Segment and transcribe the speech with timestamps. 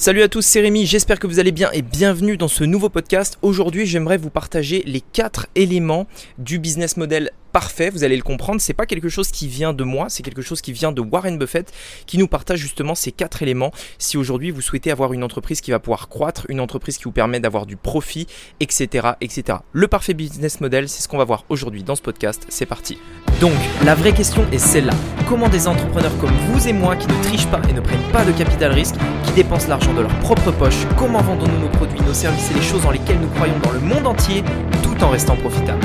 [0.00, 2.88] Salut à tous, c'est Rémi, j'espère que vous allez bien et bienvenue dans ce nouveau
[2.88, 3.36] podcast.
[3.42, 6.06] Aujourd'hui, j'aimerais vous partager les quatre éléments
[6.38, 9.84] du business model parfait, vous allez le comprendre, c'est pas quelque chose qui vient de
[9.84, 11.72] moi, c'est quelque chose qui vient de Warren Buffett
[12.06, 15.70] qui nous partage justement ces quatre éléments si aujourd'hui vous souhaitez avoir une entreprise qui
[15.70, 18.26] va pouvoir croître, une entreprise qui vous permet d'avoir du profit,
[18.60, 19.08] etc.
[19.20, 19.58] etc.
[19.72, 22.98] Le parfait business model, c'est ce qu'on va voir aujourd'hui dans ce podcast, c'est parti.
[23.40, 23.52] Donc,
[23.84, 24.94] la vraie question est celle-là.
[25.28, 28.24] Comment des entrepreneurs comme vous et moi qui ne trichent pas et ne prennent pas
[28.24, 32.14] de capital risque, qui dépensent l'argent de leur propre poche, comment vendons-nous nos produits, nos
[32.14, 34.42] services et les choses dans lesquelles nous croyons dans le monde entier
[34.82, 35.84] tout en restant profitables?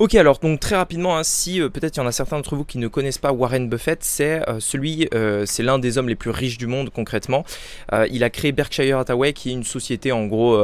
[0.00, 2.54] Ok, alors donc très rapidement, hein, si euh, peut-être il y en a certains d'entre
[2.54, 6.08] vous qui ne connaissent pas Warren Buffett, c'est euh, celui, euh, c'est l'un des hommes
[6.08, 7.44] les plus riches du monde concrètement.
[8.08, 10.56] il a créé Berkshire Hathaway, qui est une société en gros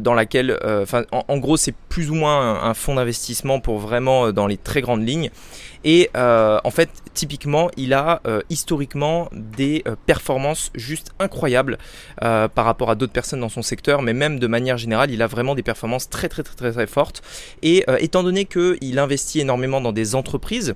[0.00, 0.58] dans laquelle,
[1.12, 5.06] en, gros c'est plus ou moins un fonds d'investissement pour vraiment dans les très grandes
[5.06, 5.30] lignes.
[5.84, 11.78] Et en fait, typiquement, il a historiquement des performances juste incroyables
[12.20, 15.26] par rapport à d'autres personnes dans son secteur, mais même de manière générale, il a
[15.26, 17.22] vraiment des performances très très très très, très fortes.
[17.62, 20.74] Et étant donné qu'il investit énormément dans des entreprises,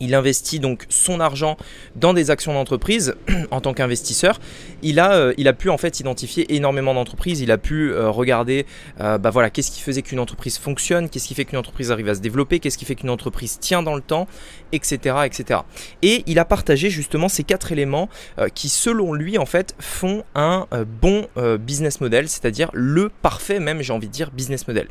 [0.00, 1.56] il investit donc son argent
[1.96, 3.14] dans des actions d'entreprise
[3.50, 4.40] en tant qu'investisseur.
[4.82, 7.40] Il a, euh, il a pu en fait identifier énormément d'entreprises.
[7.40, 8.66] Il a pu euh, regarder,
[9.00, 12.08] euh, bah voilà, qu'est-ce qui faisait qu'une entreprise fonctionne, qu'est-ce qui fait qu'une entreprise arrive
[12.08, 14.26] à se développer, qu'est-ce qui fait qu'une entreprise tient dans le temps,
[14.72, 15.60] etc., etc.
[16.02, 18.08] Et il a partagé justement ces quatre éléments
[18.54, 20.66] qui, selon lui, en fait, font un
[21.00, 21.26] bon
[21.58, 24.88] business model, c'est-à-dire le parfait même, j'ai envie de dire, business model.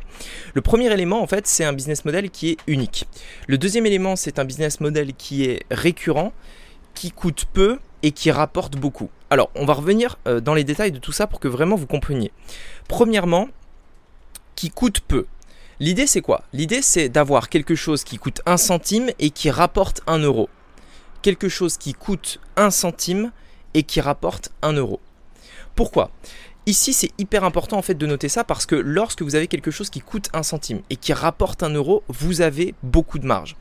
[0.54, 3.06] Le premier élément, en fait, c'est un business model qui est unique.
[3.46, 6.32] Le deuxième élément, c'est un business model qui est récurrent,
[6.94, 9.10] qui coûte peu et qui rapporte beaucoup.
[9.30, 11.86] Alors, on va revenir euh, dans les détails de tout ça pour que vraiment vous
[11.86, 12.32] compreniez.
[12.88, 13.48] Premièrement,
[14.54, 15.26] qui coûte peu.
[15.80, 16.44] L'idée c'est quoi?
[16.52, 20.48] L'idée c'est d'avoir quelque chose qui coûte un centime et qui rapporte un euro.
[21.22, 23.32] Quelque chose qui coûte un centime
[23.72, 25.00] et qui rapporte un euro.
[25.74, 26.10] Pourquoi?
[26.66, 29.70] Ici, c'est hyper important en fait de noter ça parce que lorsque vous avez quelque
[29.70, 33.54] chose qui coûte un centime et qui rapporte un euro, vous avez beaucoup de marge.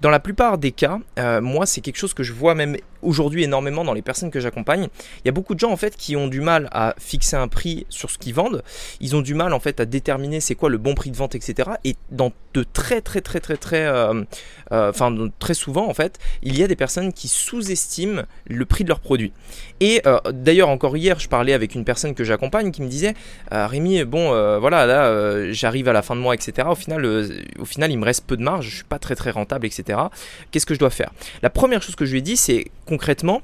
[0.00, 3.42] Dans la plupart des cas, euh, moi, c'est quelque chose que je vois même aujourd'hui
[3.42, 4.88] énormément dans les personnes que j'accompagne.
[5.18, 7.48] Il y a beaucoup de gens en fait qui ont du mal à fixer un
[7.48, 8.62] prix sur ce qu'ils vendent.
[9.00, 11.34] Ils ont du mal en fait à déterminer c'est quoi le bon prix de vente,
[11.34, 11.70] etc.
[11.84, 14.22] Et dans de très très très très très, euh,
[14.72, 18.84] euh, enfin très souvent en fait, il y a des personnes qui sous-estiment le prix
[18.84, 19.32] de leurs produits.
[19.80, 20.02] Et
[20.32, 22.37] d'ailleurs encore hier, je parlais avec une personne que j'accompagne
[22.72, 23.14] qui me disait
[23.50, 26.68] Rémi, bon voilà là j'arrive à la fin de mois, etc.
[26.70, 27.04] Au final,
[27.58, 29.98] au final il me reste peu de marge, je suis pas très très rentable, etc.
[30.50, 31.10] Qu'est-ce que je dois faire?
[31.42, 33.42] La première chose que je lui ai dit, c'est concrètement,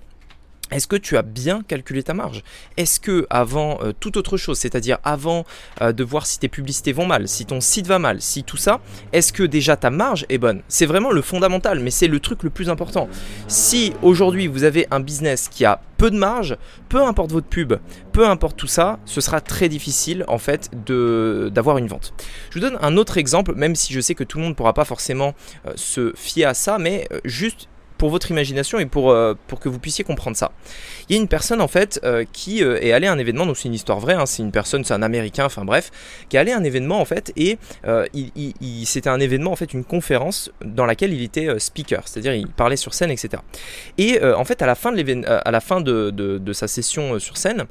[0.70, 2.42] est-ce que tu as bien calculé ta marge?
[2.76, 5.44] Est-ce que avant euh, toute autre chose, c'est-à-dire avant
[5.80, 8.56] euh, de voir si tes publicités vont mal, si ton site va mal, si tout
[8.56, 8.80] ça,
[9.12, 10.62] est-ce que déjà ta marge est bonne?
[10.68, 13.08] C'est vraiment le fondamental, mais c'est le truc le plus important.
[13.46, 16.56] Si aujourd'hui vous avez un business qui a peu de marge,
[16.88, 17.74] peu importe votre pub,
[18.12, 22.14] peu importe tout ça, ce sera très difficile en fait d'avoir une vente.
[22.50, 24.56] Je vous donne un autre exemple, même si je sais que tout le monde ne
[24.56, 25.34] pourra pas forcément
[25.66, 27.68] euh, se fier à ça, mais juste
[28.04, 30.52] pour votre imagination et pour, euh, pour que vous puissiez comprendre ça.
[31.08, 33.46] Il y a une personne en fait euh, qui euh, est allée à un événement,
[33.46, 35.90] donc c'est une histoire vraie, hein, c'est une personne, c'est un américain, enfin bref,
[36.28, 37.56] qui est allé à un événement en fait et
[38.12, 42.48] il, c'était un événement en fait, une conférence dans laquelle il était speaker, c'est-à-dire il
[42.48, 43.42] parlait sur scène, etc.
[43.96, 47.38] Et en fait à la fin de, à la fin de, de sa session sur
[47.38, 47.64] scène,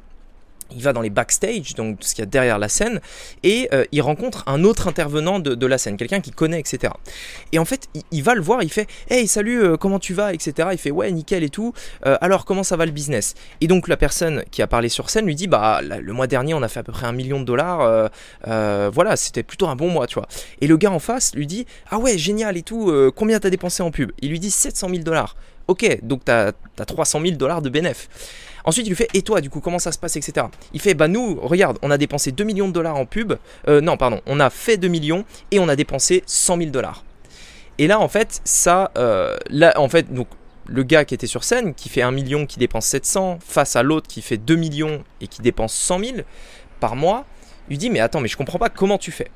[0.70, 3.00] il va dans les backstage, donc ce qu'il y a derrière la scène,
[3.42, 6.92] et euh, il rencontre un autre intervenant de, la scène, quelqu'un qui connaît, etc.
[7.52, 10.34] Et en fait, il, va le voir, il fait Hey, salut, euh, comment tu vas,
[10.34, 10.68] etc.
[10.72, 11.72] Il fait Ouais, nickel et tout.
[12.06, 13.34] Euh, alors, comment ça va le business?
[13.60, 16.54] Et donc, la personne qui a parlé sur scène lui dit Bah, le mois dernier,
[16.54, 18.10] on a fait à peu près un million de dollars.
[18.44, 20.28] voilà, c'était plutôt un bon mois, tu vois.
[20.60, 22.92] Et le gars en face lui dit Ah ouais, génial et tout.
[23.16, 24.12] combien t'as dépensé en pub?
[24.20, 25.36] Il lui dit 700 000 dollars.
[25.66, 28.08] Ok, donc t'as as 300 000 dollars de bénéfice.
[28.64, 30.46] Ensuite, il lui fait Et toi, du coup, comment ça se passe, etc.
[30.72, 33.34] Il fait Bah, nous, regarde, on a dépensé 2 millions de dollars en pub.
[33.68, 37.04] Euh, non, pardon, on a fait 2 millions et on a dépensé 100 000 dollars.
[37.78, 40.28] Et là, en fait, ça, euh, là, en fait, donc,
[40.66, 43.82] le gars qui était sur scène, qui fait 1 million, qui dépense 700, face à
[43.82, 46.12] l'autre qui fait 2 millions et qui dépense 100 000
[46.80, 47.26] par mois,
[47.68, 49.30] lui dit Mais attends, mais je comprends pas comment tu fais.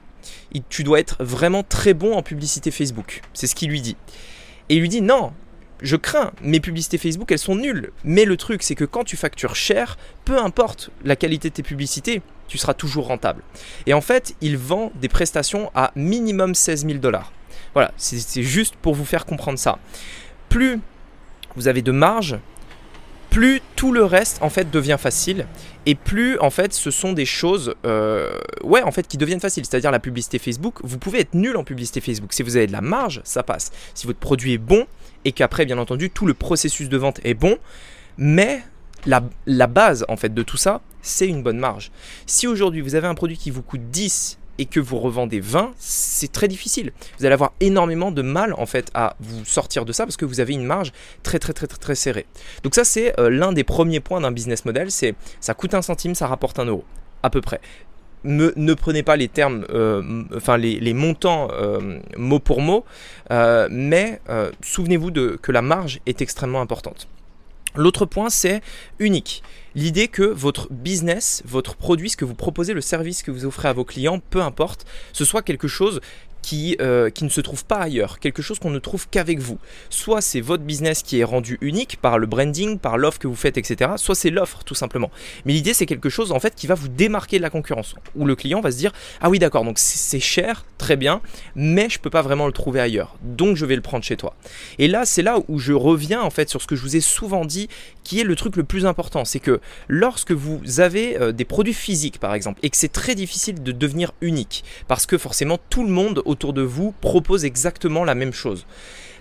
[0.71, 3.21] tu dois être vraiment très bon en publicité Facebook.
[3.35, 3.97] C'est ce qu'il lui dit.
[4.71, 5.33] Et il lui dit Non,
[5.81, 7.91] je crains, mes publicités Facebook, elles sont nulles.
[8.05, 11.63] Mais le truc, c'est que quand tu factures cher, peu importe la qualité de tes
[11.63, 13.43] publicités, tu seras toujours rentable.
[13.87, 17.33] Et en fait, il vend des prestations à minimum 16 000 dollars.
[17.75, 19.79] Voilà, c'est juste pour vous faire comprendre ça.
[20.49, 20.81] Plus
[21.57, 22.39] vous avez de marge,
[23.31, 25.47] plus tout le reste en fait devient facile
[25.87, 28.31] et plus en fait ce sont des choses euh,
[28.63, 31.35] ouais en fait qui deviennent faciles c'est à dire la publicité Facebook vous pouvez être
[31.35, 34.55] nul en publicité Facebook si vous avez de la marge ça passe si votre produit
[34.55, 34.87] est bon
[35.25, 37.59] et qu'après, bien entendu, tout le processus de vente est bon,
[38.17, 38.63] mais
[39.07, 41.91] la, base en fait de tout ça, c'est une bonne marge.
[42.27, 45.73] Si aujourd'hui vous avez un produit qui vous coûte 10 et que vous revendez 20,
[45.79, 46.93] c'est très difficile.
[47.19, 50.25] Vous allez avoir énormément de mal en fait à vous sortir de ça parce que
[50.25, 50.93] vous avez une marge
[51.23, 52.27] très très très très, très serrée.
[52.65, 55.83] Donc ça c'est euh, l'un des premiers points d'un business model, c'est ça coûte un
[55.83, 56.85] centime, ça rapporte un euro
[57.23, 57.61] à peu près.
[58.25, 62.85] Ne prenez pas les termes, euh, enfin les, montants euh, mot pour mot,
[63.31, 64.21] mais
[64.63, 67.09] souvenez-vous que la marge est extrêmement importante.
[67.75, 68.61] L'autre point, c'est
[68.99, 69.43] unique.
[69.75, 73.69] L'idée que votre business, votre produit, ce que vous proposez, le service que vous offrez
[73.69, 76.01] à vos clients, peu importe, ce soit quelque chose
[76.49, 79.59] qui, euh, qui ne se trouve pas ailleurs, quelque chose qu'on ne trouve qu'avec vous.
[79.91, 83.35] Soit c'est votre business qui est rendu unique par le branding, par l'offre que vous
[83.35, 83.91] faites, etc.
[83.97, 85.11] Soit c'est l'offre tout simplement.
[85.45, 88.25] Mais l'idée c'est quelque chose en fait qui va vous démarquer de la concurrence, où
[88.25, 91.21] le client va se dire ah oui d'accord donc c'est cher, très bien,
[91.55, 94.35] mais je peux pas vraiment le trouver ailleurs, donc je vais le prendre chez toi.
[94.79, 97.03] Et là c'est là où je reviens en fait sur ce que je vous ai
[97.03, 97.69] souvent dit,
[98.05, 101.75] qui est le truc le plus important, c'est que lorsque vous avez euh, des produits
[101.75, 105.85] physiques par exemple et que c'est très difficile de devenir unique, parce que forcément tout
[105.85, 108.67] le monde autour de vous propose exactement la même chose.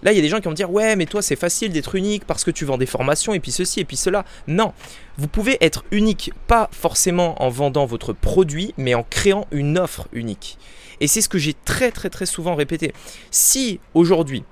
[0.03, 1.95] Là, il y a des gens qui vont dire Ouais, mais toi, c'est facile d'être
[1.95, 4.25] unique parce que tu vends des formations et puis ceci et puis cela.
[4.47, 4.73] Non,
[5.17, 10.07] vous pouvez être unique, pas forcément en vendant votre produit, mais en créant une offre
[10.13, 10.57] unique.
[10.99, 12.93] Et c'est ce que j'ai très, très, très souvent répété.
[13.31, 14.43] Si aujourd'hui,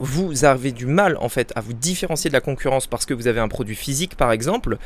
[0.00, 3.28] vous avez du mal en fait à vous différencier de la concurrence parce que vous
[3.28, 4.78] avez un produit physique par exemple,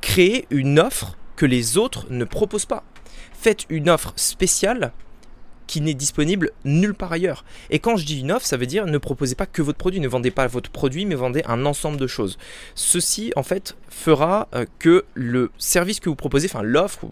[0.00, 2.84] créez une offre que les autres ne proposent pas.
[3.32, 4.92] Faites une offre spéciale
[5.72, 7.46] qui n'est disponible nulle part ailleurs.
[7.70, 10.00] Et quand je dis une offre, ça veut dire ne proposez pas que votre produit,
[10.00, 12.36] ne vendez pas votre produit, mais vendez un ensemble de choses.
[12.74, 17.06] Ceci, en fait, fera euh, que le service que vous proposez, enfin l'offre,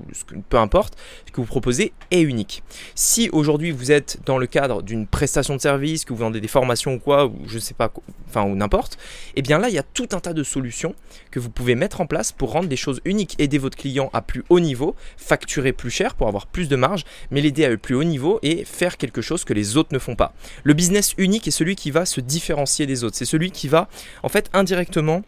[0.50, 0.98] peu importe,
[1.32, 2.62] que vous proposez est unique.
[2.94, 6.48] Si aujourd'hui vous êtes dans le cadre d'une prestation de service, que vous vendez des
[6.48, 7.90] formations ou quoi, ou je sais pas,
[8.28, 8.98] enfin ou n'importe,
[9.36, 10.94] eh bien là il y a tout un tas de solutions
[11.30, 14.20] que vous pouvez mettre en place pour rendre des choses uniques, aider votre client à
[14.20, 17.94] plus haut niveau, facturer plus cher pour avoir plus de marge, mais l'aider à plus
[17.94, 20.32] haut niveau et faire quelque chose que les autres ne font pas.
[20.64, 23.88] Le business unique est celui qui va se différencier des autres, c'est celui qui va
[24.22, 25.22] en fait indirectement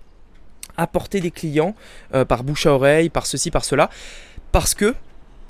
[0.77, 1.75] apporter des clients
[2.15, 3.91] euh, par bouche à oreille, par ceci, par cela,
[4.53, 4.95] parce que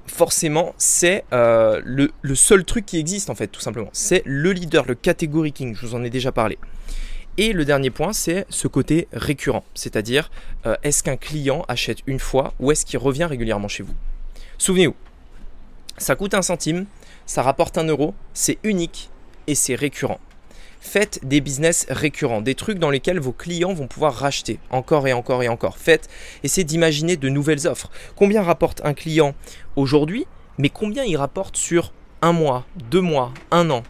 [0.07, 3.91] forcément c'est euh, le, seul truc qui existe en fait tout simplement.
[3.93, 6.59] C'est le leader, le category king, je vous en ai déjà parlé.
[7.39, 10.31] Et le dernier point, c'est ce côté récurrent, c'est-à-dire
[10.67, 13.95] euh, est-ce qu'un client achète une fois ou est-ce qu'il revient régulièrement chez vous?
[14.59, 14.95] Souvenez-vous,
[15.97, 16.87] ça coûte un centime,
[17.32, 19.08] ça rapporte un euro, c'est unique
[19.46, 20.20] et c'est récurrent.
[20.82, 25.14] Faites des business récurrents, des trucs dans lesquels vos clients vont pouvoir racheter encore et
[25.14, 25.79] encore et encore.
[25.79, 26.11] Faites,
[26.44, 27.90] essayez d'imaginer de nouvelles offres.
[28.17, 29.34] Combien rapporte un client
[29.76, 30.26] aujourd'hui,
[30.58, 33.82] mais combien il rapporte sur un mois, deux mois, un an?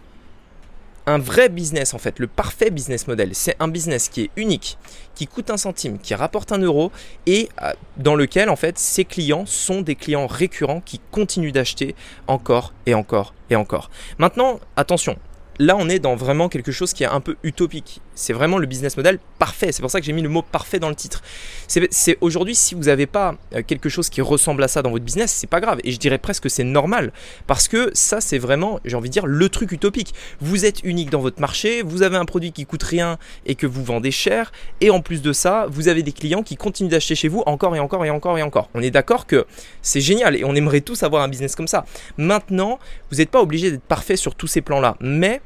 [1.07, 4.79] Un vrai business en fait, le parfait business model, c'est un business qui est unique,
[5.15, 6.93] qui coûte un centime, qui rapporte un euro
[7.27, 11.95] et euh, dans lequel en fait ces clients sont des clients récurrents qui continuent d'acheter
[12.27, 13.91] encore et encore et encore.
[14.19, 15.17] Maintenant, attention,
[15.59, 18.01] là on est dans vraiment quelque chose qui est un peu utopique.
[18.15, 19.73] C'est vraiment le business model parfait.
[19.73, 21.23] C'est pour ça que j'ai mis le mot parfait dans le titre.
[21.67, 25.05] C'est aujourd'hui si vous n'avez pas euh, quelque chose qui ressemble à ça dans votre
[25.05, 25.79] business, c'est pas grave.
[25.85, 27.13] Et je dirais presque que c'est normal
[27.47, 30.15] parce que ça c'est vraiment, j'ai envie de dire, le truc utopique.
[30.41, 33.67] Vous êtes unique dans votre marché, vous avez un produit qui coûte rien et que
[33.67, 37.15] vous vendez cher, et en plus de ça, vous avez des clients qui continuent d'acheter
[37.15, 38.69] chez vous encore et encore et encore et encore.
[38.75, 39.47] On est d'accord que
[39.81, 41.85] c'est génial et on aimerait tous avoir un business comme ça.
[42.17, 42.79] Maintenant,
[43.11, 45.41] vous n'êtes pas obligé d'être parfait sur tous ces plans-là, mais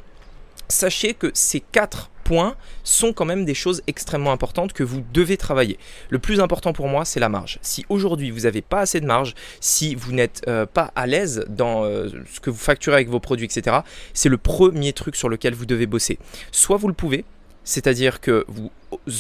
[0.68, 5.37] sachez que ces quatre points sont quand même des choses extrêmement importantes que vous devez
[5.37, 5.78] travailler.
[6.11, 7.61] Le plus important pour moi, c'est la marge.
[7.62, 11.45] Si aujourd'hui vous n'avez pas assez de marge, si vous n'êtes euh, pas à l'aise
[11.49, 13.78] dans euh, ce que vous facturez avec vos produits, etc.,
[14.12, 16.18] c'est le premier truc sur lequel vous devez bosser.
[16.50, 17.25] Soit vous le pouvez,
[17.62, 18.73] c'est-à-dire que vous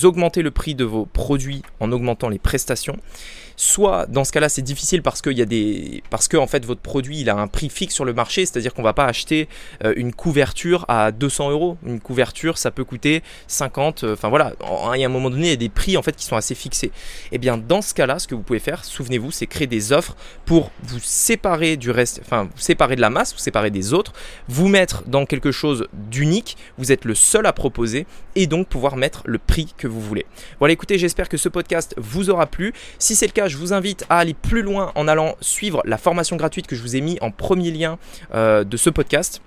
[0.04, 2.96] augmentez le prix de vos produits en augmentant les prestations,
[3.56, 6.02] Soit dans ce cas-là, c'est difficile parce que, y a des...
[6.10, 8.74] parce que en fait, votre produit il a un prix fixe sur le marché, c'est-à-dire
[8.74, 9.48] qu'on va pas acheter
[9.82, 11.78] euh, une couverture à 200 euros.
[11.86, 14.04] Une couverture, ça peut coûter 50.
[14.04, 14.52] Euh, enfin voilà,
[14.94, 16.36] il y a un moment donné, il y a des prix en fait qui sont
[16.36, 16.88] assez fixés.
[16.88, 19.90] Et eh bien dans ce cas-là, ce que vous pouvez faire, souvenez-vous, c'est créer des
[19.90, 23.94] offres pour vous séparer du reste, enfin vous séparer de la masse, vous séparer des
[23.94, 24.12] autres,
[24.48, 26.58] vous mettre dans quelque chose d'unique.
[26.76, 30.26] Vous êtes le seul à proposer et donc pouvoir mettre le prix que vous voulez.
[30.58, 32.74] Voilà, écoutez, j'espère que ce podcast vous aura plu.
[32.98, 35.96] Si c'est le cas, je vous invite à aller plus loin en allant suivre la
[35.96, 37.98] formation gratuite que je vous ai mis en premier lien
[38.34, 39.40] euh, de ce podcast.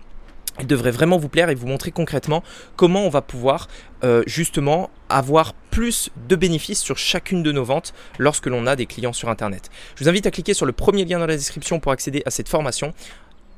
[0.57, 2.43] Elle devrait vraiment vous plaire et vous montrer concrètement
[2.75, 3.69] comment on va pouvoir
[4.03, 8.85] euh, justement avoir plus de bénéfices sur chacune de nos ventes lorsque l'on a des
[8.85, 9.69] clients sur Internet.
[9.95, 12.31] Je vous invite à cliquer sur le premier lien dans la description pour accéder à
[12.31, 12.93] cette formation.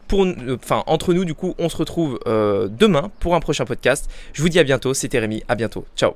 [0.08, 4.08] pour, enfin, entre nous, du coup, on se retrouve demain pour un prochain podcast.
[4.34, 4.93] Je vous dis à bientôt.
[4.93, 5.41] C'était Rémi.
[5.48, 5.86] À bientôt.
[5.96, 6.13] Ciao.